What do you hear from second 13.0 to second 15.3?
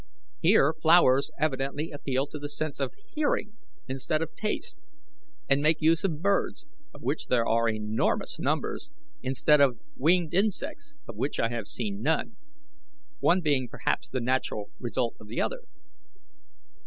one being perhaps the natural result of